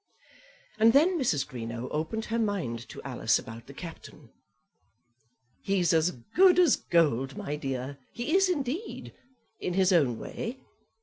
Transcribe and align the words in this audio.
And 0.79 0.93
then 0.93 1.19
Mrs. 1.19 1.45
Greenow 1.47 1.87
opened 1.91 2.25
her 2.25 2.39
mind 2.39 2.89
to 2.89 3.03
Alice 3.03 3.37
about 3.37 3.67
the 3.67 3.73
Captain. 3.75 4.31
"He's 5.61 5.93
as 5.93 6.09
good 6.09 6.57
as 6.57 6.75
gold, 6.75 7.37
my 7.37 7.55
dear; 7.55 7.99
he 8.11 8.35
is, 8.35 8.49
indeed, 8.49 9.13
in 9.59 9.75
his 9.75 9.91
own 9.93 10.17
way. 10.17 10.63